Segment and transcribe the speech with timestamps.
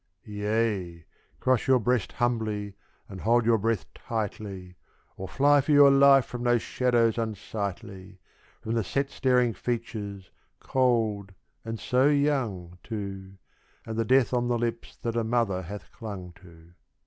[0.25, 1.05] Yea,
[1.39, 2.73] cross your breast humbly
[3.07, 4.75] and hold your breath tightly,
[5.15, 8.19] Or fly for your life from those shadows unsightly,
[8.61, 13.33] From the set staring features (cold, and so young, too),
[13.85, 16.73] And the death on the lips that a mother hath clung to.